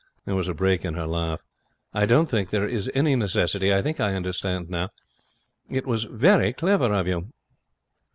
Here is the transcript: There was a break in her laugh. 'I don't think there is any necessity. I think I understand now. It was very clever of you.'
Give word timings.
There 0.25 0.33
was 0.33 0.47
a 0.47 0.55
break 0.55 0.83
in 0.83 0.95
her 0.95 1.05
laugh. 1.05 1.43
'I 1.93 2.07
don't 2.07 2.25
think 2.27 2.49
there 2.49 2.67
is 2.67 2.89
any 2.95 3.15
necessity. 3.15 3.71
I 3.71 3.83
think 3.83 3.99
I 3.99 4.15
understand 4.15 4.67
now. 4.67 4.89
It 5.69 5.85
was 5.85 6.05
very 6.05 6.53
clever 6.53 6.91
of 6.91 7.05
you.' 7.05 7.31